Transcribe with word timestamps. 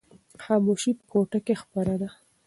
خاموشي 0.43 0.91
په 0.97 1.03
کوټه 1.11 1.39
کې 1.45 1.55
خپره 1.63 1.93
ده. 2.01 2.09